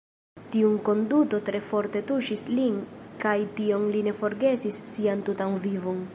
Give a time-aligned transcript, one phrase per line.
[0.53, 2.81] Tiu konduto tre forte tuŝis lin
[3.25, 6.05] kaj tion li ne forgesis sian tutan vivon.